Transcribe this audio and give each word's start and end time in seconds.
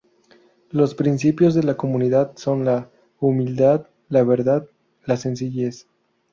Los 0.71 0.95
principios 0.95 1.53
de 1.53 1.61
la 1.61 1.77
comunidad 1.77 2.35
son 2.35 2.65
la 2.65 2.89
humildad, 3.19 3.85
la 4.09 4.23
verdad, 4.23 4.67
la 5.05 5.15
sencillez. 5.15 5.85